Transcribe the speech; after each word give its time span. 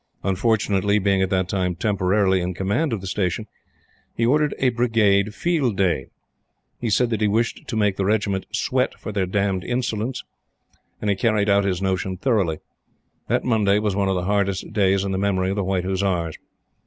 Unfortunately, 0.23 0.97
being 0.97 1.21
at 1.21 1.29
that 1.29 1.47
time 1.47 1.75
temporarily 1.75 2.41
in 2.41 2.55
Command 2.55 2.91
of 2.91 3.01
the 3.01 3.05
Station, 3.05 3.45
he 4.17 4.25
ordered 4.25 4.55
a 4.57 4.69
Brigade 4.69 5.35
field 5.35 5.77
day. 5.77 6.07
He 6.79 6.89
said 6.89 7.11
that 7.11 7.21
he 7.21 7.27
wished 7.27 7.67
to 7.67 7.75
make 7.77 7.97
the 7.97 8.05
regiment 8.05 8.47
"sweat 8.51 8.95
for 8.99 9.11
their 9.11 9.27
damned 9.27 9.63
insolence," 9.63 10.23
and 11.01 11.11
he 11.11 11.15
carried 11.15 11.49
out 11.49 11.65
his 11.65 11.83
notion 11.83 12.17
thoroughly. 12.17 12.57
That 13.27 13.43
Monday 13.43 13.77
was 13.77 13.95
one 13.95 14.09
of 14.09 14.15
the 14.15 14.23
hardest 14.25 14.73
days 14.73 15.03
in 15.03 15.11
the 15.11 15.19
memory 15.19 15.51
of 15.51 15.55
the 15.55 15.63
White 15.63 15.85
Hussars. 15.85 16.35